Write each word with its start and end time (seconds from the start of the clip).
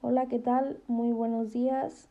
Hola, 0.00 0.26
¿qué 0.26 0.38
tal? 0.38 0.80
Muy 0.86 1.10
buenos 1.10 1.52
días. 1.52 2.08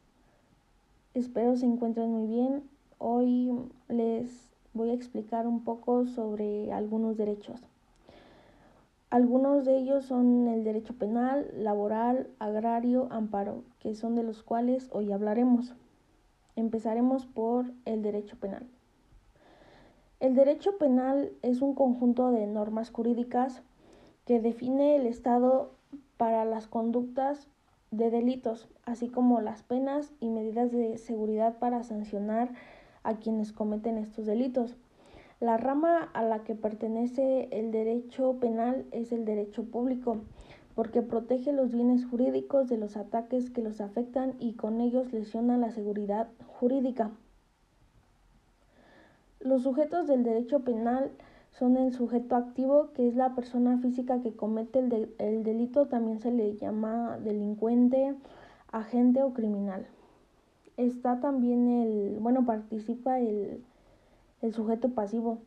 Espero 1.13 1.55
se 1.55 1.65
encuentren 1.65 2.11
muy 2.11 2.27
bien. 2.27 2.69
Hoy 2.97 3.57
les 3.87 4.51
voy 4.73 4.89
a 4.89 4.93
explicar 4.93 5.47
un 5.47 5.63
poco 5.63 6.05
sobre 6.05 6.73
algunos 6.73 7.15
derechos. 7.15 7.61
Algunos 9.09 9.63
de 9.63 9.77
ellos 9.77 10.03
son 10.03 10.49
el 10.49 10.65
derecho 10.65 10.95
penal, 10.95 11.49
laboral, 11.55 12.27
agrario, 12.39 13.07
amparo, 13.09 13.63
que 13.79 13.95
son 13.95 14.15
de 14.15 14.23
los 14.23 14.43
cuales 14.43 14.89
hoy 14.91 15.13
hablaremos. 15.13 15.73
Empezaremos 16.57 17.25
por 17.25 17.71
el 17.85 18.01
derecho 18.01 18.35
penal. 18.35 18.67
El 20.19 20.35
derecho 20.35 20.77
penal 20.77 21.31
es 21.41 21.61
un 21.61 21.73
conjunto 21.73 22.31
de 22.31 22.47
normas 22.47 22.91
jurídicas 22.91 23.63
que 24.25 24.41
define 24.41 24.97
el 24.97 25.05
Estado 25.05 25.71
para 26.17 26.43
las 26.43 26.67
conductas 26.67 27.47
de 27.97 28.11
delitos, 28.11 28.69
así 28.85 29.09
como 29.09 29.41
las 29.41 29.63
penas 29.63 30.13
y 30.19 30.29
medidas 30.29 30.71
de 30.71 30.97
seguridad 30.97 31.57
para 31.59 31.83
sancionar 31.83 32.53
a 33.03 33.15
quienes 33.15 33.51
cometen 33.51 33.97
estos 33.97 34.25
delitos. 34.25 34.75
La 35.39 35.57
rama 35.57 36.09
a 36.13 36.23
la 36.23 36.43
que 36.43 36.55
pertenece 36.55 37.47
el 37.51 37.71
derecho 37.71 38.39
penal 38.39 38.85
es 38.91 39.11
el 39.11 39.25
derecho 39.25 39.65
público, 39.65 40.21
porque 40.75 41.01
protege 41.01 41.53
los 41.53 41.71
bienes 41.71 42.05
jurídicos 42.05 42.69
de 42.69 42.77
los 42.77 42.97
ataques 42.97 43.49
que 43.49 43.61
los 43.61 43.81
afectan 43.81 44.35
y 44.39 44.53
con 44.53 44.79
ellos 44.79 45.11
lesiona 45.11 45.57
la 45.57 45.71
seguridad 45.71 46.29
jurídica. 46.47 47.11
Los 49.39 49.63
sujetos 49.63 50.07
del 50.07 50.23
derecho 50.23 50.59
penal 50.59 51.11
son 51.57 51.75
el 51.77 51.93
sujeto 51.93 52.35
activo, 52.35 52.91
que 52.93 53.07
es 53.07 53.15
la 53.15 53.33
persona 53.33 53.79
física 53.79 54.21
que 54.21 54.35
comete 54.35 54.79
el, 54.79 55.15
el 55.17 55.43
delito, 55.43 55.87
también 55.87 56.19
se 56.19 56.31
le 56.31 56.55
llama 56.55 57.17
delincuente, 57.23 58.15
agente 58.71 59.23
o 59.23 59.33
criminal. 59.33 59.87
Está 60.77 61.19
también 61.19 61.67
el, 61.67 62.19
bueno, 62.19 62.45
participa 62.45 63.19
el, 63.19 63.63
el 64.41 64.53
sujeto 64.53 64.89
pasivo. 64.89 65.39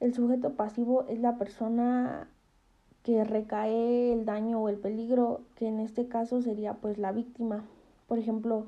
El 0.00 0.12
sujeto 0.12 0.54
pasivo 0.54 1.04
es 1.08 1.20
la 1.20 1.38
persona 1.38 2.28
que 3.04 3.22
recae 3.22 4.12
el 4.12 4.24
daño 4.24 4.60
o 4.60 4.68
el 4.68 4.76
peligro, 4.76 5.42
que 5.54 5.68
en 5.68 5.78
este 5.78 6.08
caso 6.08 6.42
sería 6.42 6.74
pues 6.74 6.98
la 6.98 7.12
víctima. 7.12 7.64
Por 8.08 8.18
ejemplo, 8.18 8.66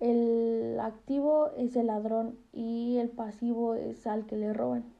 el 0.00 0.78
activo 0.80 1.50
es 1.56 1.76
el 1.76 1.86
ladrón 1.86 2.36
y 2.52 2.96
el 2.96 3.08
pasivo 3.08 3.74
es 3.74 4.06
al 4.06 4.26
que 4.26 4.36
le 4.36 4.52
roban. 4.52 4.97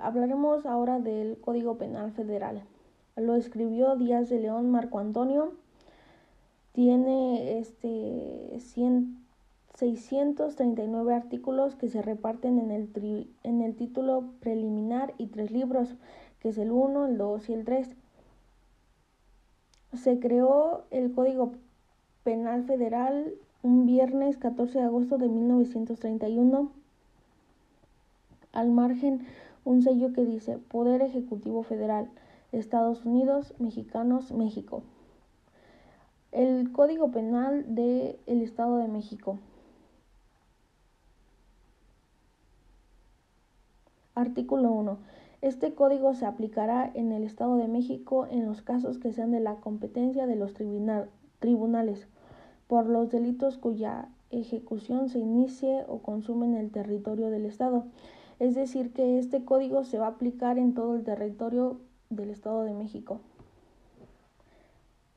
Hablaremos 0.00 0.66
ahora 0.66 1.00
del 1.00 1.38
Código 1.40 1.78
Penal 1.78 2.12
Federal. 2.12 2.62
Lo 3.16 3.34
escribió 3.34 3.96
Díaz 3.96 4.28
de 4.28 4.38
León 4.38 4.70
Marco 4.70 4.98
Antonio. 4.98 5.54
Tiene 6.72 7.58
este 7.58 8.60
639 8.60 11.14
artículos 11.14 11.74
que 11.74 11.88
se 11.88 12.02
reparten 12.02 12.58
en 12.58 12.70
el, 12.70 12.90
en 13.42 13.62
el 13.62 13.74
título 13.74 14.24
preliminar 14.40 15.14
y 15.18 15.26
tres 15.26 15.50
libros, 15.50 15.96
que 16.40 16.50
es 16.50 16.58
el 16.58 16.70
1, 16.70 17.06
el 17.06 17.18
2 17.18 17.48
y 17.48 17.52
el 17.54 17.64
3. 17.64 17.90
Se 19.94 20.20
creó 20.20 20.84
el 20.90 21.12
Código 21.12 21.52
Penal 22.22 22.64
Federal 22.64 23.34
un 23.62 23.86
viernes 23.86 24.36
14 24.36 24.78
de 24.78 24.84
agosto 24.84 25.18
de 25.18 25.28
1931 25.28 26.70
al 28.56 28.70
margen 28.70 29.26
un 29.64 29.82
sello 29.82 30.12
que 30.12 30.24
dice 30.24 30.58
Poder 30.58 31.02
Ejecutivo 31.02 31.62
Federal, 31.62 32.08
Estados 32.52 33.04
Unidos, 33.04 33.52
Mexicanos, 33.58 34.32
México. 34.32 34.82
El 36.32 36.72
Código 36.72 37.10
Penal 37.10 37.74
del 37.74 38.16
Estado 38.26 38.78
de 38.78 38.88
México. 38.88 39.38
Artículo 44.14 44.70
1. 44.72 44.98
Este 45.42 45.74
código 45.74 46.14
se 46.14 46.24
aplicará 46.24 46.90
en 46.94 47.12
el 47.12 47.24
Estado 47.24 47.56
de 47.56 47.68
México 47.68 48.26
en 48.30 48.46
los 48.46 48.62
casos 48.62 48.98
que 48.98 49.12
sean 49.12 49.32
de 49.32 49.40
la 49.40 49.56
competencia 49.56 50.26
de 50.26 50.36
los 50.36 50.54
tribunales 50.54 52.08
por 52.66 52.86
los 52.86 53.10
delitos 53.10 53.58
cuya 53.58 54.08
ejecución 54.30 55.10
se 55.10 55.18
inicie 55.18 55.84
o 55.88 55.98
consume 55.98 56.46
en 56.46 56.54
el 56.54 56.70
territorio 56.70 57.28
del 57.28 57.44
Estado 57.44 57.84
es 58.38 58.54
decir, 58.54 58.92
que 58.92 59.18
este 59.18 59.44
código 59.44 59.84
se 59.84 59.98
va 59.98 60.06
a 60.06 60.10
aplicar 60.10 60.58
en 60.58 60.74
todo 60.74 60.96
el 60.96 61.04
territorio 61.04 61.80
del 62.10 62.30
Estado 62.30 62.64
de 62.64 62.74
México. 62.74 63.20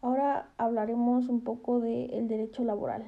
Ahora 0.01 0.49
hablaremos 0.57 1.27
un 1.27 1.41
poco 1.41 1.79
del 1.79 2.27
derecho 2.27 2.63
laboral. 2.63 3.03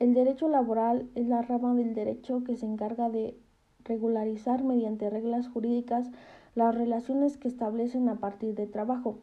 El 0.00 0.14
derecho 0.14 0.48
laboral 0.48 1.08
es 1.14 1.28
la 1.28 1.42
rama 1.42 1.74
del 1.74 1.94
derecho 1.94 2.42
que 2.42 2.56
se 2.56 2.66
encarga 2.66 3.08
de 3.08 3.36
regularizar 3.84 4.64
mediante 4.64 5.08
reglas 5.10 5.48
jurídicas 5.48 6.10
las 6.56 6.74
relaciones 6.74 7.36
que 7.36 7.46
establecen 7.46 8.08
a 8.08 8.16
partir 8.16 8.56
de 8.56 8.66
trabajo. 8.66 9.18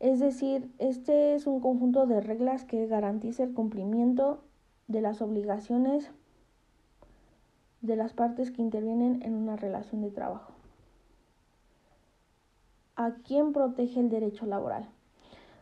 Es 0.00 0.18
decir, 0.18 0.70
este 0.78 1.34
es 1.34 1.46
un 1.46 1.60
conjunto 1.60 2.06
de 2.06 2.20
reglas 2.20 2.64
que 2.64 2.86
garantiza 2.86 3.44
el 3.44 3.54
cumplimiento 3.54 4.40
de 4.88 5.00
las 5.00 5.22
obligaciones 5.22 6.10
de 7.80 7.96
las 7.96 8.12
partes 8.12 8.50
que 8.50 8.62
intervienen 8.62 9.22
en 9.22 9.34
una 9.34 9.56
relación 9.56 10.02
de 10.02 10.10
trabajo. 10.10 10.52
¿A 12.96 13.12
quién 13.24 13.52
protege 13.52 14.00
el 14.00 14.08
derecho 14.08 14.46
laboral? 14.46 14.88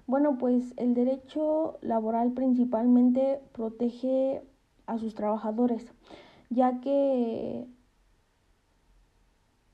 Bueno, 0.06 0.38
pues 0.38 0.74
el 0.76 0.94
derecho 0.94 1.78
laboral 1.80 2.32
principalmente 2.32 3.40
protege 3.52 4.42
a 4.86 4.98
sus 4.98 5.14
trabajadores, 5.14 5.86
ya 6.50 6.80
que 6.80 7.66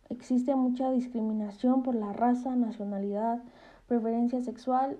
existe 0.08 0.54
mucha 0.54 0.90
discriminación 0.90 1.82
por 1.82 1.94
la 1.94 2.12
raza, 2.12 2.54
nacionalidad, 2.56 3.42
preferencia 3.86 4.40
sexual, 4.40 4.98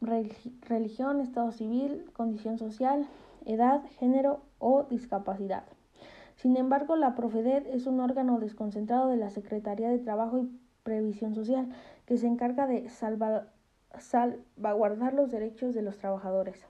religión, 0.00 1.20
estado 1.20 1.50
civil, 1.50 2.04
condición 2.12 2.58
social, 2.58 3.08
edad, 3.46 3.82
género 3.98 4.40
o 4.58 4.84
discapacidad. 4.84 5.64
Sin 6.38 6.56
embargo, 6.56 6.94
la 6.94 7.16
Profedet 7.16 7.66
es 7.66 7.88
un 7.88 7.98
órgano 7.98 8.38
desconcentrado 8.38 9.08
de 9.08 9.16
la 9.16 9.28
Secretaría 9.28 9.90
de 9.90 9.98
Trabajo 9.98 10.38
y 10.38 10.48
Previsión 10.84 11.34
Social 11.34 11.68
que 12.06 12.16
se 12.16 12.28
encarga 12.28 12.68
de 12.68 12.88
salvaguardar 13.98 15.14
los 15.14 15.32
derechos 15.32 15.74
de 15.74 15.82
los 15.82 15.98
trabajadores. 15.98 16.64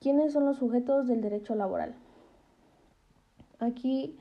¿Quiénes 0.00 0.32
son 0.32 0.46
los 0.46 0.56
sujetos 0.56 1.06
del 1.06 1.20
derecho 1.22 1.54
laboral? 1.54 1.94
Aquí 3.60 4.18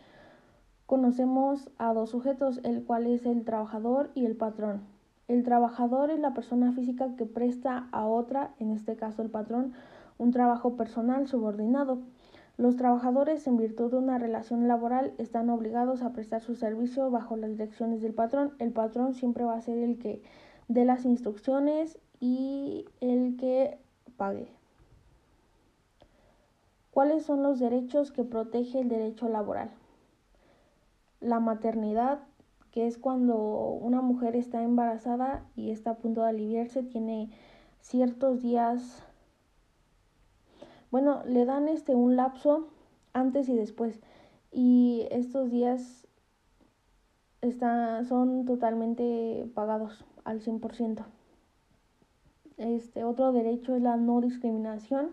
conocemos 0.86 1.72
a 1.80 1.92
dos 1.94 2.12
sujetos, 2.12 2.59
el 2.63 2.84
cual 2.84 3.08
es 3.08 3.25
el 3.25 3.46
trabajador 3.46 4.12
y 4.13 4.28
el 4.28 4.36
patrón. 4.36 4.84
El 5.28 5.44
trabajador 5.44 6.12
es 6.12 6.19
la 6.19 6.36
persona 6.36 6.72
física 6.72 7.16
que 7.16 7.25
presta 7.25 7.88
a 7.92 8.06
otra, 8.06 8.53
en 8.59 8.69
este 8.69 8.96
caso 8.96 9.24
el 9.24 9.31
patrón, 9.31 9.74
un 10.19 10.30
trabajo 10.30 10.78
personal 10.78 11.28
subordinado. 11.28 11.97
Los 12.56 12.75
trabajadores, 12.75 13.47
en 13.47 13.58
virtud 13.58 13.90
de 13.91 13.97
una 13.97 14.19
relación 14.19 14.68
laboral, 14.68 15.14
están 15.18 15.50
obligados 15.50 16.03
a 16.03 16.14
prestar 16.14 16.41
su 16.41 16.56
servicio 16.56 17.09
bajo 17.09 17.36
las 17.36 17.50
direcciones 17.50 18.02
del 18.02 18.14
patrón. 18.14 18.53
El 18.59 18.72
patrón 18.72 19.16
siempre 19.16 19.44
va 19.44 19.56
a 19.56 19.62
ser 19.62 19.80
el 19.80 19.97
que 19.97 20.22
dé 20.68 20.86
las 20.86 21.03
instrucciones 21.03 21.97
y 22.19 22.86
el 23.02 23.38
que 23.38 23.80
pague. 24.18 24.47
¿Cuáles 26.92 27.25
son 27.25 27.42
los 27.42 27.59
derechos 27.59 28.12
que 28.12 28.24
protege 28.24 28.81
el 28.81 28.90
derecho 28.90 29.28
laboral? 29.30 29.72
La 31.22 31.40
maternidad, 31.40 32.19
que 32.69 32.86
es 32.86 33.00
cuando 33.00 33.36
una 33.36 34.01
mujer 34.01 34.36
está 34.36 34.62
embarazada 34.62 35.44
y 35.56 35.72
está 35.72 35.92
a 35.92 35.98
punto 35.98 36.22
de 36.22 36.30
aliviarse, 36.30 36.83
tiene 36.83 37.31
ciertos 37.81 38.44
días 38.44 39.04
bueno, 40.94 41.24
le 41.25 41.44
dan 41.44 41.69
este 41.69 41.95
un 41.95 42.16
lapso 42.16 42.68
antes 43.13 43.50
y 43.50 43.56
después. 43.56 44.00
Y 44.51 45.07
estos 45.10 45.50
días 45.50 46.07
son 48.07 48.45
totalmente 48.45 49.50
pagados 49.56 50.06
al 50.24 50.40
100%. 50.40 51.04
Este 52.57 53.04
otro 53.04 53.31
derecho 53.31 53.75
es 53.75 53.81
la 53.81 53.98
no 53.98 54.22
discriminación. 54.22 55.10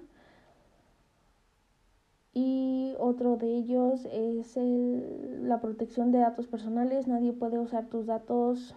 Y 2.35 2.95
otro 2.99 3.39
de 3.39 3.57
ellos 3.57 4.07
es 4.13 4.59
el, 4.59 5.49
la 5.49 5.63
protección 5.63 6.13
de 6.13 6.19
datos 6.19 6.47
personales. 6.47 7.09
Nadie 7.09 7.33
puede 7.33 7.59
usar 7.59 7.87
tus 7.87 8.05
datos 8.05 8.75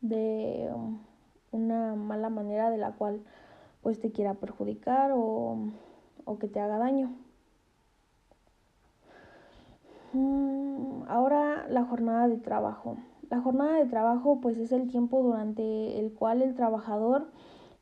de 0.00 0.70
um, 0.74 0.98
una 1.52 1.94
mala 1.94 2.30
manera 2.30 2.70
de 2.70 2.78
la 2.78 2.92
cual 2.92 3.20
pues 3.86 4.00
te 4.00 4.10
quiera 4.10 4.34
perjudicar 4.34 5.12
o, 5.14 5.70
o 6.24 6.38
que 6.40 6.48
te 6.48 6.58
haga 6.58 6.76
daño. 6.76 7.14
Mm, 10.12 11.04
ahora 11.06 11.68
la 11.68 11.84
jornada 11.84 12.26
de 12.26 12.36
trabajo. 12.36 12.96
La 13.30 13.40
jornada 13.40 13.74
de 13.74 13.84
trabajo 13.84 14.40
pues 14.40 14.58
es 14.58 14.72
el 14.72 14.88
tiempo 14.88 15.22
durante 15.22 16.00
el 16.00 16.12
cual 16.12 16.42
el 16.42 16.56
trabajador 16.56 17.30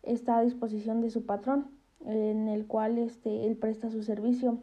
está 0.03 0.37
a 0.37 0.43
disposición 0.43 1.01
de 1.01 1.09
su 1.09 1.25
patrón, 1.25 1.71
en 2.05 2.49
el 2.49 2.67
cual 2.67 2.99
este, 2.99 3.47
él 3.47 3.57
presta 3.57 3.89
su 3.89 4.03
servicio. 4.03 4.59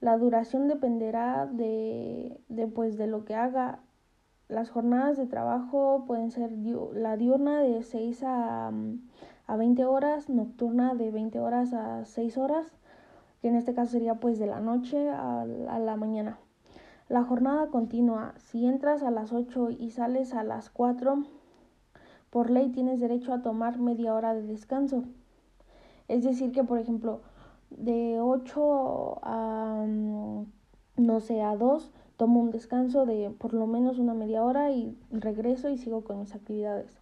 La 0.00 0.18
duración 0.18 0.66
dependerá 0.66 1.46
de, 1.46 2.40
de, 2.48 2.66
pues, 2.66 2.98
de 2.98 3.06
lo 3.06 3.24
que 3.24 3.36
haga. 3.36 3.78
Las 4.48 4.70
jornadas 4.70 5.18
de 5.18 5.26
trabajo 5.26 6.02
pueden 6.04 6.32
ser 6.32 6.50
la 6.94 7.16
diurna 7.16 7.60
de 7.60 7.84
6 7.84 8.24
a, 8.24 8.72
a 9.54 9.56
20 9.56 9.84
horas, 9.84 10.28
nocturna 10.28 10.94
de 10.94 11.12
20 11.12 11.38
horas 11.38 11.72
a 11.74 12.04
6 12.04 12.38
horas, 12.38 12.66
que 13.40 13.46
en 13.46 13.54
este 13.54 13.72
caso 13.72 13.92
sería 13.92 14.16
pues 14.16 14.40
de 14.40 14.48
la 14.48 14.58
noche 14.58 15.08
a, 15.08 15.46
la 15.46 15.96
mañana. 15.96 16.38
La 17.08 17.22
jornada 17.22 17.68
continua, 17.68 18.34
si 18.36 18.66
entras 18.66 19.04
a 19.04 19.12
las 19.12 19.32
8 19.32 19.70
y 19.70 19.90
sales 19.92 20.34
a 20.34 20.42
las 20.42 20.70
4, 20.70 21.22
por 22.30 22.50
ley 22.50 22.70
tienes 22.70 22.98
derecho 22.98 23.32
a 23.32 23.42
tomar 23.42 23.78
media 23.78 24.14
hora 24.14 24.34
de 24.34 24.42
descanso. 24.42 25.04
Es 26.08 26.24
decir, 26.24 26.50
que 26.50 26.64
por 26.64 26.80
ejemplo, 26.80 27.20
de 27.70 28.18
8 28.20 29.20
a, 29.22 29.84
mm, 29.86 30.46
no 30.96 31.20
sé, 31.20 31.42
a 31.42 31.54
2, 31.54 31.92
tomo 32.16 32.40
un 32.40 32.50
descanso 32.50 33.06
de 33.06 33.30
por 33.30 33.54
lo 33.54 33.68
menos 33.68 34.00
una 34.00 34.14
media 34.14 34.42
hora 34.42 34.72
y 34.72 34.98
regreso 35.12 35.68
y 35.68 35.78
sigo 35.78 36.02
con 36.02 36.18
mis 36.18 36.34
actividades. 36.34 36.98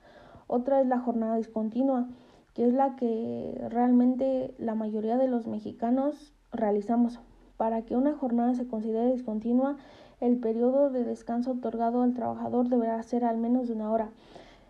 Otra 0.48 0.82
es 0.82 0.86
la 0.86 0.98
jornada 0.98 1.36
discontinua, 1.36 2.08
que 2.54 2.66
es 2.66 2.72
la 2.72 2.96
que 2.96 3.60
realmente 3.70 4.54
la 4.58 4.74
mayoría 4.74 5.16
de 5.16 5.28
los 5.28 5.46
mexicanos 5.46 6.34
realizamos. 6.52 7.20
Para 7.56 7.82
que 7.82 7.96
una 7.96 8.14
jornada 8.14 8.54
se 8.54 8.66
considere 8.66 9.12
discontinua, 9.12 9.76
el 10.20 10.38
periodo 10.38 10.90
de 10.90 11.04
descanso 11.04 11.52
otorgado 11.52 12.02
al 12.02 12.14
trabajador 12.14 12.68
deberá 12.68 13.02
ser 13.02 13.24
al 13.24 13.38
menos 13.38 13.68
de 13.68 13.74
una 13.74 13.90
hora. 13.90 14.10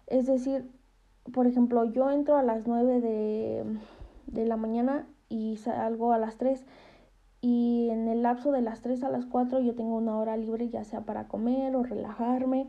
Es 0.06 0.26
decir, 0.26 0.70
por 1.32 1.46
ejemplo, 1.46 1.84
yo 1.84 2.10
entro 2.10 2.36
a 2.36 2.42
las 2.42 2.66
9 2.66 3.00
de, 3.00 3.64
de 4.26 4.46
la 4.46 4.56
mañana 4.56 5.06
y 5.28 5.56
salgo 5.56 6.12
a 6.12 6.18
las 6.18 6.36
3 6.36 6.64
y 7.40 7.88
en 7.90 8.08
el 8.08 8.22
lapso 8.22 8.52
de 8.52 8.62
las 8.62 8.82
3 8.82 9.02
a 9.02 9.08
las 9.08 9.26
4 9.26 9.60
yo 9.60 9.74
tengo 9.74 9.96
una 9.96 10.16
hora 10.16 10.36
libre 10.36 10.68
ya 10.68 10.84
sea 10.84 11.00
para 11.00 11.26
comer 11.26 11.74
o 11.74 11.82
relajarme 11.82 12.68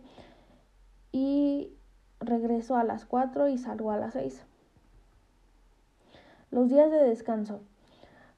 y 1.11 1.73
regreso 2.19 2.75
a 2.75 2.83
las 2.83 3.05
4 3.05 3.49
y 3.49 3.57
salgo 3.57 3.91
a 3.91 3.97
las 3.97 4.13
6. 4.13 4.45
Los 6.53 6.69
días 6.69 6.91
de 6.91 7.03
descanso. 7.03 7.61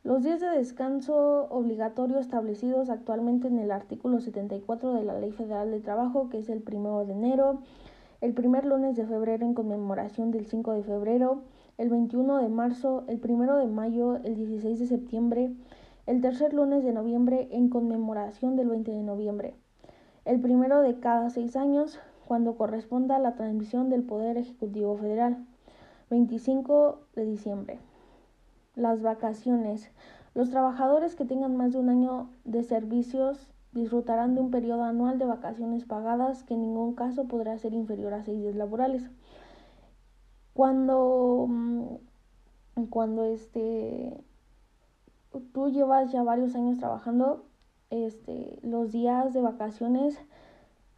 Los 0.06 0.23
días 0.23 0.39
de 0.39 0.47
descanso 0.47 1.47
obligatorio 1.50 2.17
establecidos 2.17 2.89
actualmente 2.89 3.50
en 3.50 3.59
el 3.59 3.71
artículo 3.71 4.21
74 4.21 4.94
de 4.94 5.03
la 5.03 5.19
Ley 5.19 5.33
Federal 5.33 5.69
del 5.69 5.83
Trabajo, 5.83 6.29
que 6.29 6.39
es 6.39 6.47
el 6.47 6.62
primero 6.62 7.06
de 7.06 7.12
enero, 7.12 7.59
el 8.21 8.33
primer 8.33 8.65
lunes 8.65 8.95
de 8.95 9.06
febrero 9.06 9.45
en 9.45 9.53
conmemoración 9.53 10.31
del 10.31 10.45
5 10.45 10.71
de 10.71 10.83
febrero, 10.83 11.41
el 11.77 11.89
21 11.89 12.38
de 12.38 12.47
marzo, 12.47 13.03
el 13.09 13.19
primero 13.19 13.57
de 13.57 13.67
mayo, 13.67 14.15
el 14.23 14.35
16 14.35 14.79
de 14.79 14.88
septiembre, 14.88 15.51
el 16.06 16.21
tercer 16.21 16.53
lunes 16.53 16.85
de 16.85 16.94
noviembre 16.94 17.50
en 17.51 17.67
conmemoración 17.67 18.56
del 18.56 18.69
20 18.69 18.91
de 18.91 19.03
noviembre, 19.03 19.56
el 20.23 20.39
primero 20.39 20.81
de 20.81 21.01
cada 21.01 21.29
seis 21.31 21.57
años 21.57 22.00
cuando 22.29 22.56
corresponda 22.56 23.17
a 23.17 23.19
la 23.19 23.35
transmisión 23.35 23.89
del 23.89 24.03
Poder 24.03 24.38
Ejecutivo 24.38 24.95
Federal, 24.95 25.45
25 26.09 27.01
de 27.13 27.25
diciembre. 27.25 27.79
Las 28.75 29.01
vacaciones. 29.01 29.89
Los 30.33 30.50
trabajadores 30.50 31.16
que 31.16 31.25
tengan 31.25 31.56
más 31.56 31.72
de 31.74 31.80
un 31.80 31.89
año 31.89 32.30
de 32.44 32.63
servicios 32.63 33.50
disfrutarán 33.72 34.36
de 34.36 34.42
un 34.42 34.51
periodo 34.51 34.83
anual 34.83 35.19
de 35.19 35.25
vacaciones 35.25 35.86
pagadas 35.86 36.44
que 36.44 36.54
en 36.54 36.62
ningún 36.62 36.95
caso 36.95 37.25
podrá 37.25 37.57
ser 37.57 37.74
inferior 37.74 38.13
a 38.13 38.24
seis 38.24 38.42
días 38.42 38.56
laborales. 38.56 39.10
Cuando, 40.54 41.45
mm, 41.50 41.86
cuando 42.89 43.25
este, 43.25 44.24
tú 45.54 45.69
llevas 45.69 46.12
ya 46.12 46.24
varios 46.24 46.56
años 46.56 46.77
trabajando, 46.77 47.45
este, 47.89 48.60
los 48.63 48.92
días 48.92 49.33
de 49.33 49.42
vacaciones 49.42 50.19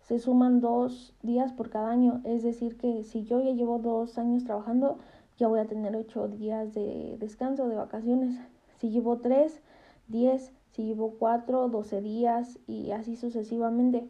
se 0.02 0.20
suman 0.20 0.62
dos 0.62 1.14
días 1.22 1.52
por 1.52 1.70
cada 1.70 1.90
año. 1.90 2.22
Es 2.24 2.44
decir, 2.44 2.78
que 2.78 3.04
si 3.04 3.24
yo 3.24 3.42
ya 3.42 3.52
llevo 3.52 3.80
dos 3.80 4.18
años 4.18 4.46
trabajando, 4.46 5.00
ya 5.38 5.48
voy 5.48 5.60
a 5.60 5.68
tener 5.68 5.95
ocho 5.95 6.28
días 6.28 6.74
de 6.74 7.16
descanso, 7.19 7.68
de 7.68 7.75
vacaciones. 7.75 8.39
Si 8.78 8.89
llevo 8.89 9.19
tres, 9.19 9.62
diez, 10.07 10.51
si 10.72 10.84
llevo 10.84 11.16
cuatro, 11.19 11.69
doce 11.69 12.01
días 12.01 12.60
y 12.68 12.92
así 12.92 13.16
sucesivamente, 13.16 14.10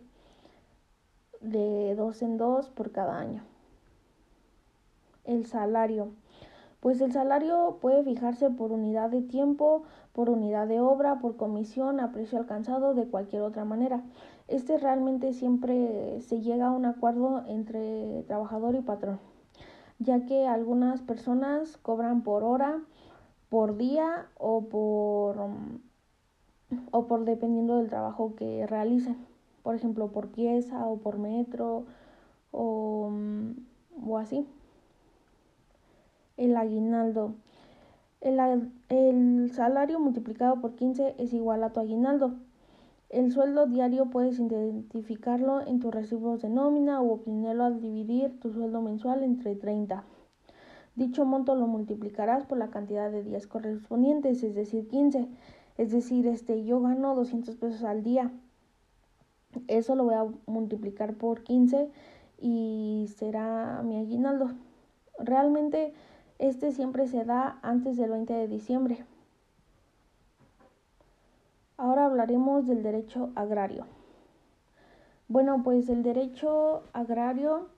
de 1.42 1.96
dos 1.96 2.22
en 2.22 2.38
dos 2.38 2.70
por 2.70 2.92
cada 2.92 3.20
año. 3.20 3.44
El 5.26 5.46
salario. 5.46 6.14
Pues 6.80 7.02
el 7.02 7.12
salario 7.12 7.80
puede 7.82 8.04
fijarse 8.04 8.50
por 8.50 8.72
unidad 8.72 9.10
de 9.10 9.22
tiempo, 9.22 9.84
por 10.14 10.30
unidad 10.30 10.68
de 10.68 10.80
obra, 10.80 11.20
por 11.20 11.36
comisión, 11.36 12.00
a 12.00 12.12
precio 12.14 12.38
alcanzado, 12.38 12.94
de 12.94 13.08
cualquier 13.08 13.42
otra 13.42 13.66
manera. 13.66 14.04
Este 14.48 14.78
realmente 14.78 15.34
siempre 15.34 16.22
se 16.22 16.42
llega 16.42 16.68
a 16.68 16.72
un 16.72 16.86
acuerdo 16.86 17.44
entre 17.48 18.24
trabajador 18.28 18.76
y 18.76 18.82
patrón 18.82 19.20
ya 20.00 20.26
que 20.26 20.48
algunas 20.48 21.02
personas 21.02 21.78
cobran 21.78 22.24
por 22.24 22.44
hora, 22.44 22.82
por 23.50 23.78
día 23.78 24.28
o 24.38 24.66
por 24.66 25.38
o 26.92 27.08
por 27.08 27.26
dependiendo 27.26 27.78
del 27.78 27.90
trabajo 27.90 28.36
que 28.36 28.66
realicen. 28.68 29.18
Por 29.64 29.76
ejemplo, 29.76 30.12
por 30.12 30.30
pieza 30.30 30.86
o 30.86 30.98
por 30.98 31.18
metro 31.18 31.86
o, 32.52 33.12
o 34.06 34.18
así. 34.18 34.48
El 36.38 36.56
aguinaldo. 36.56 37.34
El, 38.22 38.72
el 38.90 39.52
salario 39.54 40.00
multiplicado 40.00 40.62
por 40.62 40.76
15 40.76 41.16
es 41.18 41.34
igual 41.34 41.64
a 41.64 41.74
tu 41.74 41.80
aguinaldo. 41.82 42.36
El 43.10 43.32
sueldo 43.32 43.68
diario 43.68 44.10
puedes 44.10 44.38
identificarlo 44.38 45.66
en 45.66 45.80
tus 45.80 45.94
recibos 45.94 46.42
de 46.42 46.50
nómina 46.50 47.02
o 47.02 47.14
obtenerlo 47.14 47.64
al 47.64 47.80
dividir 47.80 48.38
tu 48.42 48.52
sueldo 48.52 48.82
mensual 48.82 49.24
entre 49.24 49.56
30. 49.56 50.04
Dicho 50.96 51.24
monto 51.24 51.56
lo 51.56 51.68
multiplicarás 51.68 52.46
por 52.46 52.58
la 52.58 52.70
cantidad 52.70 53.10
de 53.10 53.24
días 53.24 53.48
correspondientes, 53.48 54.44
es 54.44 54.56
decir, 54.56 54.90
15. 54.90 55.30
Es 55.78 55.92
decir, 55.92 56.28
este, 56.28 56.66
yo 56.66 56.82
gano 56.82 57.16
200 57.16 57.56
pesos 57.56 57.84
al 57.84 58.04
día. 58.04 58.32
Eso 59.68 59.96
lo 59.96 60.04
voy 60.04 60.16
a 60.16 60.26
multiplicar 60.46 61.14
por 61.14 61.44
15 61.44 61.90
y 62.40 63.06
será 63.16 63.84
mi 63.84 64.00
aguinaldo. 64.00 64.50
Realmente 65.18 65.94
este 66.40 66.74
siempre 66.74 67.08
se 67.08 67.24
da 67.24 67.58
antes 67.62 67.96
del 67.96 68.10
20 68.10 68.34
de 68.34 68.48
diciembre. 68.50 69.06
Ahora 71.80 72.06
hablaremos 72.06 72.66
del 72.66 72.82
derecho 72.82 73.30
agrario. 73.36 73.86
Bueno, 75.28 75.62
pues 75.64 75.90
el 75.90 76.02
derecho 76.02 76.82
agrario 76.92 77.70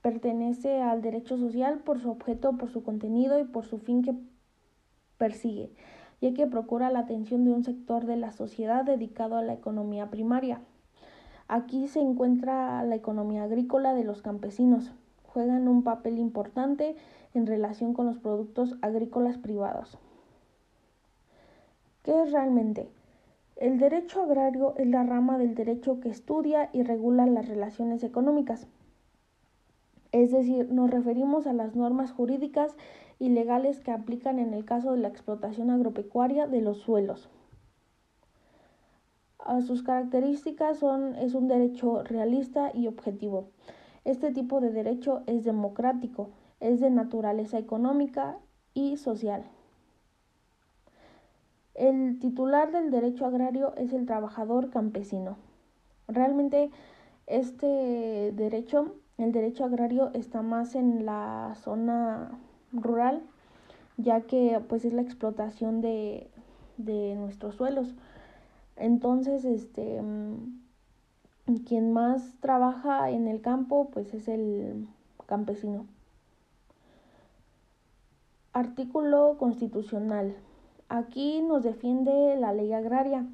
pertenece 0.00 0.80
al 0.80 1.02
derecho 1.02 1.36
social 1.36 1.78
por 1.78 1.98
su 1.98 2.08
objeto, 2.08 2.52
por 2.52 2.70
su 2.70 2.84
contenido 2.84 3.40
y 3.40 3.44
por 3.44 3.64
su 3.64 3.78
fin 3.78 4.02
que 4.02 4.14
persigue, 5.18 5.72
ya 6.20 6.32
que 6.34 6.46
procura 6.46 6.90
la 6.90 7.00
atención 7.00 7.44
de 7.44 7.50
un 7.50 7.64
sector 7.64 8.06
de 8.06 8.16
la 8.16 8.30
sociedad 8.30 8.84
dedicado 8.84 9.36
a 9.36 9.42
la 9.42 9.54
economía 9.54 10.08
primaria. 10.08 10.60
Aquí 11.48 11.88
se 11.88 12.00
encuentra 12.00 12.84
la 12.84 12.94
economía 12.94 13.42
agrícola 13.42 13.92
de 13.92 14.04
los 14.04 14.22
campesinos. 14.22 14.92
Juegan 15.24 15.66
un 15.66 15.82
papel 15.82 16.18
importante 16.18 16.94
en 17.34 17.48
relación 17.48 17.92
con 17.92 18.06
los 18.06 18.18
productos 18.18 18.76
agrícolas 18.82 19.36
privados. 19.36 19.98
¿Qué 22.04 22.22
es 22.22 22.30
realmente? 22.30 22.88
El 23.56 23.78
derecho 23.78 24.22
agrario 24.22 24.74
es 24.76 24.86
la 24.86 25.04
rama 25.04 25.38
del 25.38 25.54
derecho 25.54 26.00
que 26.00 26.08
estudia 26.08 26.70
y 26.72 26.82
regula 26.82 27.26
las 27.26 27.48
relaciones 27.48 28.02
económicas. 28.02 28.66
Es 30.10 30.30
decir, 30.30 30.70
nos 30.70 30.90
referimos 30.90 31.46
a 31.46 31.52
las 31.52 31.74
normas 31.74 32.12
jurídicas 32.12 32.76
y 33.18 33.28
legales 33.28 33.80
que 33.80 33.92
aplican 33.92 34.38
en 34.38 34.52
el 34.52 34.64
caso 34.64 34.92
de 34.92 34.98
la 34.98 35.08
explotación 35.08 35.70
agropecuaria 35.70 36.46
de 36.46 36.60
los 36.60 36.78
suelos. 36.78 37.30
A 39.38 39.60
sus 39.60 39.82
características 39.82 40.78
son 40.78 41.14
es 41.16 41.34
un 41.34 41.48
derecho 41.48 42.02
realista 42.02 42.70
y 42.74 42.86
objetivo. 42.86 43.50
Este 44.04 44.32
tipo 44.32 44.60
de 44.60 44.70
derecho 44.70 45.22
es 45.26 45.44
democrático, 45.44 46.30
es 46.60 46.80
de 46.80 46.90
naturaleza 46.90 47.58
económica 47.58 48.38
y 48.74 48.96
social. 48.96 49.44
El 51.82 52.20
titular 52.20 52.70
del 52.70 52.92
derecho 52.92 53.26
agrario 53.26 53.74
es 53.74 53.92
el 53.92 54.06
trabajador 54.06 54.70
campesino. 54.70 55.36
Realmente 56.06 56.70
este 57.26 58.30
derecho, 58.36 58.94
el 59.18 59.32
derecho 59.32 59.64
agrario 59.64 60.12
está 60.14 60.42
más 60.42 60.76
en 60.76 61.04
la 61.04 61.56
zona 61.56 62.38
rural, 62.72 63.24
ya 63.96 64.20
que 64.20 64.62
pues 64.68 64.84
es 64.84 64.92
la 64.92 65.02
explotación 65.02 65.80
de, 65.80 66.30
de 66.76 67.16
nuestros 67.16 67.56
suelos. 67.56 67.96
Entonces, 68.76 69.44
este 69.44 70.00
quien 71.66 71.92
más 71.92 72.36
trabaja 72.38 73.10
en 73.10 73.26
el 73.26 73.40
campo 73.40 73.90
pues 73.92 74.14
es 74.14 74.28
el 74.28 74.86
campesino. 75.26 75.86
Artículo 78.52 79.34
constitucional. 79.36 80.36
Aquí 80.94 81.40
nos 81.40 81.62
defiende 81.62 82.36
la 82.36 82.52
ley 82.52 82.70
agraria, 82.74 83.24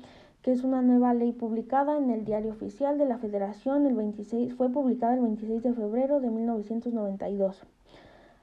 que 0.43 0.53
es 0.53 0.63
una 0.63 0.81
nueva 0.81 1.13
ley 1.13 1.33
publicada 1.33 1.99
en 1.99 2.09
el 2.09 2.25
Diario 2.25 2.53
Oficial 2.53 2.99
de 2.99 3.05
la 3.05 3.19
Federación 3.19 3.85
el 3.85 3.97
26 3.97 4.55
fue 4.55 4.71
publicada 4.71 5.15
el 5.15 5.23
26 5.23 5.65
de 5.65 5.75
febrero 5.75 6.21
de 6.21 6.31
1992. 6.31 7.67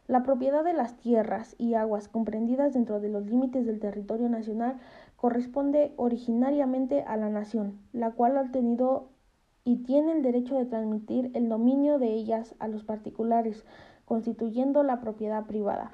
La 0.08 0.22
propiedad 0.24 0.66
de 0.66 0.74
las 0.74 0.98
tierras 0.98 1.56
y 1.58 1.76
aguas 1.76 2.10
comprendidas 2.10 2.74
dentro 2.74 3.00
de 3.00 3.08
los 3.08 3.26
límites 3.26 3.66
del 3.66 3.80
territorio 3.80 4.28
nacional 4.28 4.80
corresponde 5.16 5.94
originariamente 5.96 7.04
a 7.04 7.16
la 7.16 7.30
nación, 7.30 7.80
la 7.94 8.12
cual 8.12 8.38
ha 8.38 8.52
tenido 8.52 9.08
y 9.64 9.78
tiene 9.78 10.12
el 10.12 10.24
derecho 10.24 10.58
de 10.58 10.66
transmitir 10.66 11.32
el 11.36 11.48
dominio 11.48 12.00
de 12.00 12.12
ellas 12.12 12.54
a 12.60 12.68
los 12.68 12.84
particulares, 12.84 13.64
constituyendo 14.04 14.84
la 14.84 15.00
propiedad 15.00 15.46
privada. 15.46 15.94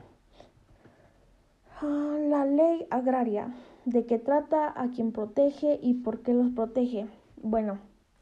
Ah, 1.83 2.19
la 2.21 2.45
ley 2.45 2.85
agraria, 2.91 3.55
¿de 3.85 4.05
qué 4.05 4.19
trata, 4.19 4.71
a 4.79 4.89
quién 4.89 5.11
protege 5.11 5.79
y 5.81 5.95
por 5.95 6.21
qué 6.21 6.35
los 6.35 6.51
protege? 6.51 7.07
Bueno, 7.41 7.79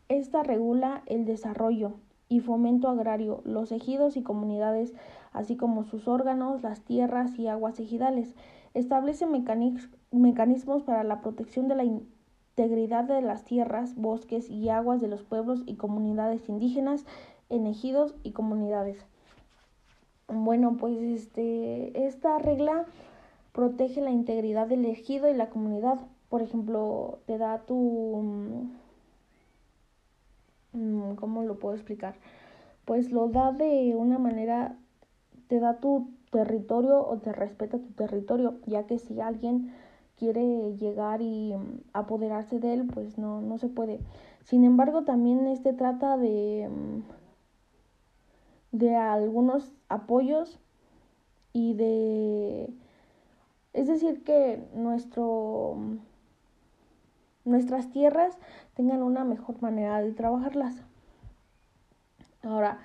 esta 0.08 0.44
regula 0.44 1.02
el 1.08 1.26
desarrollo 1.26 1.96
y 2.30 2.40
fomento 2.40 2.88
agrario, 2.88 3.42
los 3.44 3.74
ejidos 3.74 4.16
y 4.16 4.24
comunidades, 4.24 4.94
así 5.34 5.58
como 5.58 5.84
sus 5.84 6.08
órganos, 6.08 6.64
las 6.64 6.80
tierras 6.86 7.38
y 7.38 7.50
aguas 7.50 7.82
ejidales. 7.82 8.34
Establece 8.74 9.26
mecanismos 10.12 10.84
para 10.84 11.04
la 11.04 11.20
protección 11.20 11.68
de 11.68 11.76
la 11.76 11.84
integridad 11.84 13.04
de 13.04 13.22
las 13.22 13.44
tierras, 13.44 13.94
bosques 13.96 14.50
y 14.50 14.70
aguas 14.70 15.02
de 15.02 15.10
los 15.10 15.24
pueblos 15.24 15.64
y 15.66 15.76
comunidades 15.76 16.48
indígenas 16.48 17.06
en 17.50 17.68
ejidos 17.68 18.16
y 18.24 18.32
comunidades. 18.32 19.06
Bueno, 20.30 20.78
pues 20.78 20.98
este, 21.02 22.06
esta 22.06 22.38
regla 22.38 22.86
protege 23.54 24.02
la 24.02 24.12
integridad 24.12 24.68
del 24.68 24.86
ejido 24.86 25.30
y 25.30 25.34
la 25.34 25.50
comunidad. 25.50 26.00
Por 26.30 26.42
ejemplo, 26.42 27.20
te 27.26 27.38
da 27.38 27.60
tu 27.66 28.70
Mm, 30.74 31.16
¿Cómo 31.16 31.44
lo 31.44 31.58
puedo 31.60 31.76
explicar? 31.76 32.16
Pues 32.86 33.12
lo 33.12 33.30
da 33.30 33.52
de 33.52 33.96
una 33.96 34.18
manera, 34.20 34.76
te 35.48 35.60
da 35.60 35.80
tu 35.80 36.10
territorio 36.32 37.06
o 37.08 37.18
te 37.18 37.32
respeta 37.34 37.80
tu 37.80 37.90
territorio, 37.94 38.60
ya 38.68 38.86
que 38.86 39.00
si 39.00 39.20
alguien 39.22 39.74
quiere 40.18 40.76
llegar 40.78 41.22
y 41.22 41.54
mm, 41.56 41.82
apoderarse 41.94 42.60
de 42.60 42.74
él, 42.74 42.88
pues 42.88 43.18
no, 43.18 43.42
no 43.42 43.58
se 43.58 43.68
puede. 43.70 44.00
Sin 44.44 44.64
embargo, 44.64 45.04
también 45.04 45.48
este 45.48 45.74
trata 45.74 46.18
de, 46.18 46.70
mm, 46.70 47.02
de 48.78 48.96
algunos 48.96 49.74
apoyos 49.90 50.60
y 51.54 51.74
de... 51.74 52.70
Es 53.74 53.88
decir, 53.88 54.24
que 54.24 54.68
nuestro 54.74 55.78
nuestras 57.46 57.90
tierras 57.90 58.38
tengan 58.76 59.02
una 59.02 59.24
mejor 59.24 59.62
manera 59.62 60.02
de 60.02 60.12
trabajarlas. 60.12 60.84
Ahora, 62.44 62.80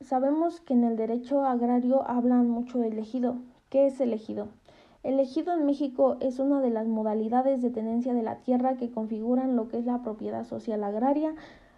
sabemos 0.00 0.60
que 0.60 0.74
en 0.74 0.84
el 0.84 0.96
derecho 0.96 1.44
agrario 1.44 2.08
hablan 2.08 2.48
mucho 2.48 2.78
del 2.78 2.98
ejido. 2.98 3.36
¿Qué 3.68 3.86
es 3.86 4.00
el 4.00 4.12
ejido? 4.12 4.48
El 5.02 5.20
ejido 5.20 5.52
en 5.52 5.66
México 5.66 6.16
es 6.20 6.38
una 6.38 6.60
de 6.60 6.70
las 6.70 6.86
modalidades 6.86 7.62
de 7.62 7.70
tenencia 7.70 8.14
de 8.14 8.22
la 8.22 8.36
tierra 8.36 8.76
que 8.76 8.90
configuran 8.90 9.56
lo 9.56 9.68
que 9.68 9.78
es 9.78 9.86
la 9.86 10.02
propiedad 10.02 10.44
social 10.44 10.82
agraria, 10.82 11.34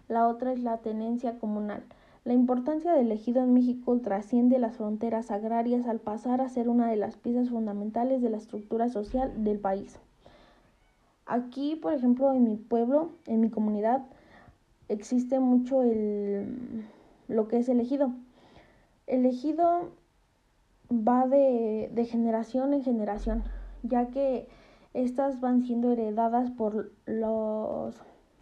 la 0.07 0.27
otra 0.27 0.51
es 0.51 0.59
la 0.59 0.77
tenencia 0.77 1.37
comunal. 1.39 1.83
La 2.29 2.35
importancia 2.35 2.93
del 2.93 3.11
ejido 3.11 3.41
en 3.41 3.55
México 3.55 3.99
trasciende 4.01 4.59
las 4.59 4.77
fronteras 4.77 5.31
agrarias 5.31 5.87
al 5.87 5.99
pasar 5.99 6.41
a 6.41 6.49
ser 6.49 6.69
una 6.69 6.87
de 6.87 6.95
las 6.95 7.17
piezas 7.17 7.49
fundamentales 7.49 8.21
de 8.21 8.29
la 8.29 8.37
estructura 8.37 8.87
social 8.87 9.43
del 9.43 9.57
país. 9.57 9.97
Aquí, 11.25 11.75
por 11.75 11.91
ejemplo, 11.91 12.31
en 12.31 12.43
mi 12.43 12.55
pueblo, 12.55 13.13
en 13.25 13.41
mi 13.41 13.49
comunidad, 13.49 14.05
existe 14.89 15.39
mucho 15.39 15.81
el, 15.81 16.85
lo 17.27 17.47
que 17.47 17.57
es 17.57 17.67
el 17.67 17.79
ejido. 17.79 18.11
El 19.07 19.25
ejido 19.25 19.89
va 20.91 21.25
de, 21.25 21.89
de 21.91 22.05
generación 22.05 22.75
en 22.75 22.83
generación, 22.83 23.43
ya 23.81 24.11
que 24.11 24.47
estas 24.93 25.41
van 25.41 25.63
siendo 25.63 25.93
heredadas 25.93 26.51
por 26.51 26.91
los, 27.07 27.95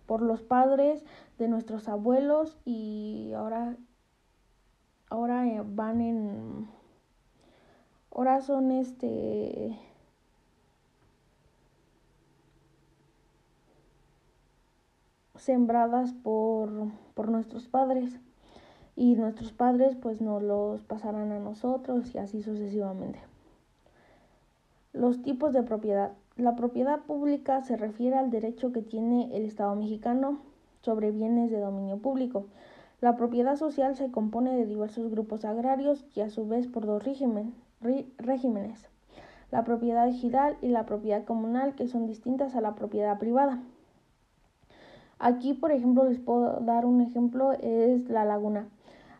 por 0.08 0.22
los 0.24 0.42
padres 0.42 1.04
de 1.38 1.48
nuestros 1.48 1.88
abuelos 1.88 2.58
y 2.66 3.34
ahora, 3.36 3.78
ahora 5.10 5.48
eh, 5.48 5.62
van 5.64 6.02
en... 6.02 6.68
Ahora 8.12 8.42
son 8.42 8.72
este 8.72 9.78
sembradas 15.36 16.14
por, 16.14 16.72
por 17.14 17.30
nuestros 17.30 17.68
padres 17.68 18.20
y 18.96 19.14
nuestros 19.16 19.54
padres 19.54 19.96
pues 19.96 20.20
nos 20.20 20.42
los 20.42 20.82
pasarán 20.84 21.32
a 21.32 21.40
nosotros 21.40 22.16
y 22.16 22.18
así 22.18 22.42
sucesivamente. 22.42 23.20
Los 24.98 25.22
tipos 25.22 25.54
de 25.54 25.62
propiedad. 25.62 26.14
La 26.38 26.56
propiedad 26.56 27.02
pública 27.02 27.62
se 27.62 27.78
refiere 27.78 28.16
al 28.16 28.32
derecho 28.32 28.72
que 28.72 28.82
tiene 28.82 29.30
el 29.38 29.46
Estado 29.46 29.76
mexicano 29.76 30.40
sobre 30.82 31.12
bienes 31.12 31.52
de 31.52 31.60
dominio 31.60 32.00
público. 32.00 32.48
La 33.00 33.16
propiedad 33.16 33.58
social 33.58 33.96
se 33.96 34.10
compone 34.10 34.58
de 34.58 34.66
diversos 34.66 35.12
grupos 35.12 35.46
agrarios 35.46 36.04
y 36.16 36.22
a 36.22 36.32
su 36.32 36.48
vez 36.48 36.66
por 36.66 36.88
dos 36.88 37.04
regímenes, 37.04 38.90
la 39.52 39.64
propiedad 39.64 40.08
ejidal 40.08 40.58
y 40.64 40.70
la 40.70 40.88
propiedad 40.88 41.26
comunal, 41.26 41.76
que 41.76 41.88
son 41.88 42.08
distintas 42.08 42.56
a 42.56 42.62
la 42.62 42.74
propiedad 42.74 43.20
privada. 43.20 43.62
Aquí, 45.20 45.54
por 45.54 45.72
ejemplo, 45.72 46.06
les 46.06 46.18
puedo 46.18 46.60
dar 46.62 46.88
un 46.88 47.02
ejemplo, 47.02 47.52
es 47.52 48.10
la 48.10 48.26
laguna. 48.26 48.68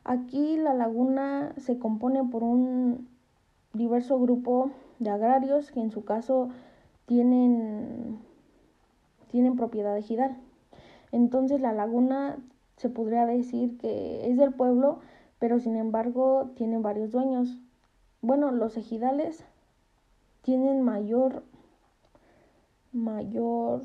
Aquí 0.04 0.58
la 0.58 0.74
laguna 0.74 1.54
se 1.58 1.78
compone 1.78 2.24
por 2.24 2.42
un 2.42 3.08
diverso 3.74 4.20
grupo 4.20 4.72
de 5.00 5.10
agrarios 5.10 5.72
que 5.72 5.80
en 5.80 5.92
su 5.92 6.04
caso 6.06 6.50
tienen, 7.06 8.20
tienen 9.32 9.56
propiedad 9.56 9.98
ejidal. 9.98 10.38
Entonces 11.12 11.62
la 11.62 11.74
laguna 11.74 12.38
se 12.78 12.90
podría 12.90 13.26
decir 13.26 13.78
que 13.78 14.30
es 14.30 14.38
del 14.38 14.54
pueblo, 14.54 15.00
pero 15.40 15.60
sin 15.60 15.76
embargo 15.76 16.52
tiene 16.56 16.80
varios 16.80 17.12
dueños. 17.12 17.58
Bueno, 18.22 18.52
los 18.52 18.78
ejidales 18.78 19.44
tienen 20.42 20.82
mayor 20.82 21.44
mayor 22.94 23.84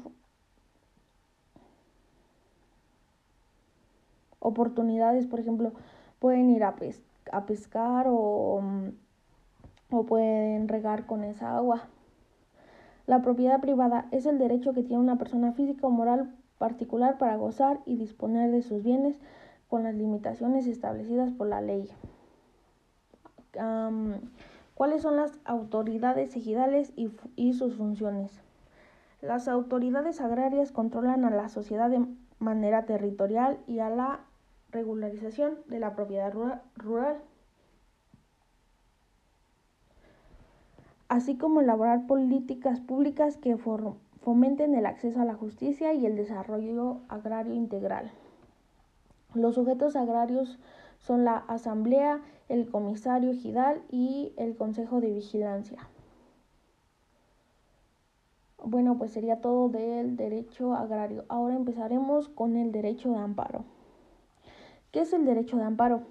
oportunidades, 4.38 5.26
por 5.26 5.40
ejemplo, 5.40 5.72
pueden 6.18 6.50
ir 6.50 6.64
a, 6.64 6.74
a 7.32 7.46
pescar 7.46 8.06
o, 8.08 8.60
mm, 8.60 8.88
o 9.92 10.06
pueden 10.06 10.68
regar 10.68 11.06
con 11.06 11.24
esa 11.24 11.56
agua. 11.56 11.88
La 13.06 13.22
propiedad 13.22 13.60
privada 13.60 14.06
es 14.10 14.26
el 14.26 14.38
derecho 14.38 14.72
que 14.72 14.82
tiene 14.82 15.02
una 15.02 15.18
persona 15.18 15.52
física 15.52 15.86
o 15.86 15.90
moral 15.90 16.34
particular 16.58 17.18
para 17.18 17.36
gozar 17.36 17.80
y 17.86 17.96
disponer 17.96 18.50
de 18.52 18.62
sus 18.62 18.82
bienes 18.82 19.18
con 19.68 19.82
las 19.82 19.94
limitaciones 19.94 20.66
establecidas 20.66 21.32
por 21.32 21.48
la 21.48 21.60
ley. 21.60 21.88
¿Cuáles 24.74 25.02
son 25.02 25.16
las 25.16 25.38
autoridades 25.44 26.34
ejidales 26.36 26.92
y, 27.36 27.52
sus 27.52 27.76
funciones? 27.76 28.40
Las 29.20 29.48
autoridades 29.48 30.20
agrarias 30.20 30.72
controlan 30.72 31.24
a 31.24 31.30
la 31.30 31.48
sociedad 31.48 31.90
de 31.90 32.06
manera 32.38 32.86
territorial 32.86 33.58
y 33.66 33.80
a 33.80 33.90
la 33.90 34.20
regularización 34.70 35.58
de 35.68 35.80
la 35.80 35.94
propiedad 35.94 36.32
rural, 36.76 37.18
así 41.12 41.36
como 41.36 41.60
elaborar 41.60 42.06
políticas 42.06 42.80
públicas 42.80 43.36
que 43.36 43.58
fomenten 43.58 44.74
el 44.74 44.86
acceso 44.86 45.20
a 45.20 45.26
la 45.26 45.34
justicia 45.34 45.92
y 45.92 46.06
el 46.06 46.16
desarrollo 46.16 47.02
agrario 47.08 47.52
integral. 47.52 48.10
Los 49.34 49.56
sujetos 49.56 49.94
agrarios 49.94 50.58
son 51.00 51.26
la 51.26 51.36
Asamblea, 51.36 52.22
el 52.48 52.66
Comisario 52.70 53.32
Ejidal 53.32 53.82
y 53.90 54.32
el 54.38 54.56
Consejo 54.56 55.02
de 55.02 55.12
Vigilancia. 55.12 55.86
Bueno, 58.64 58.96
pues 58.96 59.10
sería 59.10 59.42
todo 59.42 59.68
del 59.68 60.16
derecho 60.16 60.72
agrario. 60.72 61.26
Ahora 61.28 61.56
empezaremos 61.56 62.30
con 62.30 62.56
el 62.56 62.72
derecho 62.72 63.10
de 63.10 63.18
amparo. 63.18 63.66
¿Qué 64.92 65.00
es 65.00 65.12
el 65.12 65.26
derecho 65.26 65.58
de 65.58 65.64
amparo? 65.64 66.04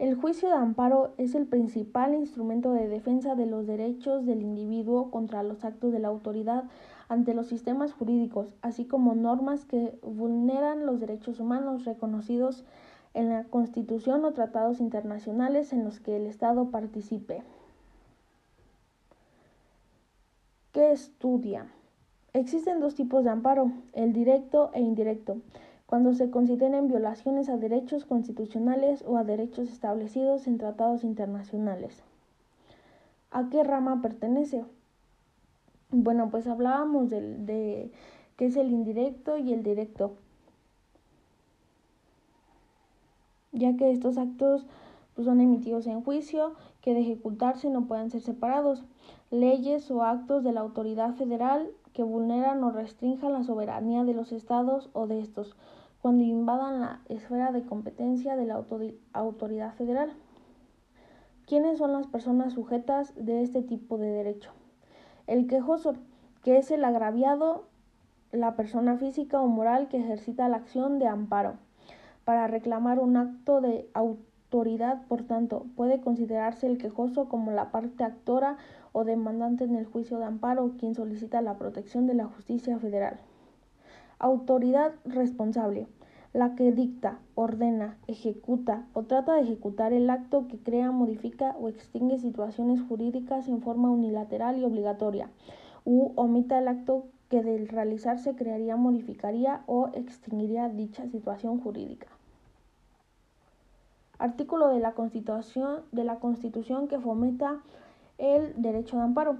El 0.00 0.14
juicio 0.14 0.48
de 0.48 0.54
amparo 0.54 1.12
es 1.18 1.34
el 1.34 1.46
principal 1.46 2.14
instrumento 2.14 2.72
de 2.72 2.88
defensa 2.88 3.34
de 3.34 3.44
los 3.44 3.66
derechos 3.66 4.24
del 4.24 4.40
individuo 4.40 5.10
contra 5.10 5.42
los 5.42 5.62
actos 5.62 5.92
de 5.92 5.98
la 5.98 6.08
autoridad 6.08 6.64
ante 7.10 7.34
los 7.34 7.48
sistemas 7.48 7.92
jurídicos, 7.92 8.54
así 8.62 8.86
como 8.86 9.14
normas 9.14 9.66
que 9.66 9.98
vulneran 10.00 10.86
los 10.86 11.00
derechos 11.00 11.38
humanos 11.38 11.84
reconocidos 11.84 12.64
en 13.12 13.28
la 13.28 13.44
Constitución 13.44 14.24
o 14.24 14.32
tratados 14.32 14.80
internacionales 14.80 15.70
en 15.74 15.84
los 15.84 16.00
que 16.00 16.16
el 16.16 16.26
Estado 16.26 16.70
participe. 16.70 17.42
¿Qué 20.72 20.92
estudia? 20.92 21.66
Existen 22.32 22.80
dos 22.80 22.94
tipos 22.94 23.22
de 23.24 23.30
amparo, 23.30 23.70
el 23.92 24.14
directo 24.14 24.70
e 24.72 24.80
indirecto, 24.80 25.42
cuando 25.90 26.14
se 26.14 26.30
consideren 26.30 26.88
violaciones 26.88 27.48
a 27.48 27.56
derechos 27.56 28.04
constitucionales 28.04 29.04
o 29.06 29.16
a 29.16 29.24
derechos 29.24 29.68
establecidos 29.68 30.46
en 30.46 30.56
tratados 30.56 31.02
internacionales. 31.02 32.02
¿A 33.32 33.50
qué 33.50 33.64
rama 33.64 34.00
pertenece? 34.00 34.64
Bueno, 35.90 36.30
pues 36.30 36.46
hablábamos 36.46 37.10
de, 37.10 37.20
de 37.20 37.92
qué 38.36 38.46
es 38.46 38.56
el 38.56 38.70
indirecto 38.70 39.36
y 39.36 39.52
el 39.52 39.62
directo. 39.62 40.12
ya 43.52 43.76
que 43.76 43.90
estos 43.90 44.16
actos 44.16 44.64
pues, 45.14 45.26
son 45.26 45.40
emitidos 45.40 45.86
en 45.86 46.02
juicio 46.02 46.54
que 46.82 46.94
de 46.94 47.00
ejecutarse 47.00 47.68
no 47.68 47.86
pueden 47.86 48.10
ser 48.10 48.22
separados. 48.22 48.84
Leyes 49.30 49.90
o 49.90 50.02
actos 50.02 50.44
de 50.44 50.52
la 50.52 50.60
autoridad 50.60 51.14
federal 51.14 51.70
que 51.92 52.02
vulneran 52.02 52.62
o 52.64 52.70
restrinjan 52.70 53.32
la 53.32 53.42
soberanía 53.42 54.04
de 54.04 54.14
los 54.14 54.32
estados 54.32 54.88
o 54.92 55.06
de 55.06 55.20
estos, 55.20 55.56
cuando 56.00 56.24
invadan 56.24 56.80
la 56.80 57.00
esfera 57.08 57.52
de 57.52 57.64
competencia 57.64 58.36
de 58.36 58.46
la 58.46 58.64
autoridad 59.12 59.74
federal. 59.74 60.12
¿Quiénes 61.46 61.78
son 61.78 61.92
las 61.92 62.06
personas 62.06 62.54
sujetas 62.54 63.12
de 63.16 63.42
este 63.42 63.62
tipo 63.62 63.98
de 63.98 64.08
derecho? 64.08 64.52
El 65.26 65.46
quejoso, 65.46 65.94
que 66.42 66.58
es 66.58 66.70
el 66.70 66.84
agraviado, 66.84 67.64
la 68.32 68.56
persona 68.56 68.96
física 68.96 69.40
o 69.40 69.46
moral 69.46 69.88
que 69.88 69.98
ejercita 69.98 70.48
la 70.48 70.56
acción 70.56 70.98
de 70.98 71.06
amparo 71.06 71.54
para 72.24 72.46
reclamar 72.46 73.00
un 73.00 73.16
acto 73.16 73.60
de 73.60 73.90
autoridad, 73.92 75.02
por 75.08 75.24
tanto, 75.24 75.66
puede 75.74 76.00
considerarse 76.00 76.66
el 76.66 76.78
quejoso 76.78 77.28
como 77.28 77.50
la 77.50 77.72
parte 77.72 78.04
actora 78.04 78.56
o 78.92 79.04
demandante 79.04 79.64
en 79.64 79.74
el 79.74 79.86
juicio 79.86 80.18
de 80.18 80.26
amparo, 80.26 80.72
quien 80.78 80.94
solicita 80.94 81.42
la 81.42 81.58
protección 81.58 82.06
de 82.06 82.14
la 82.14 82.26
justicia 82.26 82.78
federal. 82.78 83.18
Autoridad 84.20 84.92
responsable, 85.04 85.88
la 86.34 86.54
que 86.54 86.72
dicta, 86.72 87.18
ordena, 87.34 87.96
ejecuta 88.06 88.86
o 88.92 89.04
trata 89.04 89.34
de 89.34 89.40
ejecutar 89.40 89.94
el 89.94 90.10
acto 90.10 90.46
que 90.46 90.58
crea, 90.58 90.90
modifica 90.92 91.56
o 91.58 91.68
extingue 91.68 92.18
situaciones 92.18 92.82
jurídicas 92.82 93.48
en 93.48 93.62
forma 93.62 93.90
unilateral 93.90 94.58
y 94.58 94.64
obligatoria, 94.64 95.30
u 95.84 96.12
omita 96.16 96.58
el 96.58 96.68
acto 96.68 97.06
que 97.30 97.42
del 97.42 97.66
realizarse 97.66 98.36
crearía, 98.36 98.76
modificaría 98.76 99.62
o 99.66 99.88
extinguiría 99.94 100.68
dicha 100.68 101.06
situación 101.06 101.58
jurídica. 101.58 102.08
Artículo 104.18 104.68
de 104.68 104.80
la 104.80 104.92
Constitución, 104.92 105.80
de 105.92 106.04
la 106.04 106.20
Constitución 106.20 106.88
que 106.88 107.00
fomenta 107.00 107.62
el 108.18 108.52
derecho 108.60 108.98
de 108.98 109.02
amparo. 109.02 109.38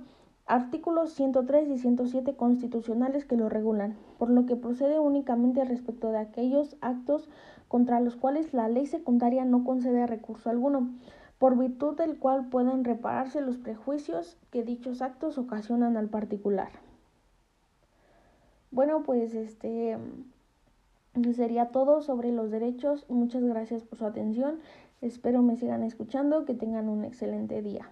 Artículos 0.50 1.12
103 1.12 1.68
y 1.68 1.78
107 1.78 2.34
constitucionales 2.34 3.24
que 3.24 3.36
lo 3.36 3.48
regulan, 3.48 3.94
por 4.18 4.30
lo 4.30 4.46
que 4.46 4.56
procede 4.56 4.98
únicamente 4.98 5.64
respecto 5.64 6.10
de 6.10 6.18
aquellos 6.18 6.76
actos 6.80 7.28
contra 7.68 8.00
los 8.00 8.16
cuales 8.16 8.52
la 8.52 8.68
ley 8.68 8.86
secundaria 8.86 9.44
no 9.44 9.62
concede 9.62 10.08
recurso 10.08 10.50
alguno, 10.50 10.90
por 11.38 11.56
virtud 11.56 11.96
del 11.96 12.18
cual 12.18 12.48
pueden 12.48 12.82
repararse 12.82 13.40
los 13.40 13.58
prejuicios 13.58 14.38
que 14.50 14.64
dichos 14.64 15.02
actos 15.02 15.38
ocasionan 15.38 15.96
al 15.96 16.08
particular. 16.08 16.70
Bueno, 18.72 19.04
pues 19.04 19.36
este 19.36 19.98
sería 21.32 21.66
todo 21.66 22.00
sobre 22.00 22.32
los 22.32 22.50
derechos. 22.50 23.06
Muchas 23.08 23.44
gracias 23.44 23.84
por 23.84 24.00
su 24.00 24.04
atención. 24.04 24.58
Espero 25.00 25.42
me 25.42 25.56
sigan 25.56 25.84
escuchando. 25.84 26.44
Que 26.44 26.54
tengan 26.54 26.88
un 26.88 27.04
excelente 27.04 27.62
día. 27.62 27.88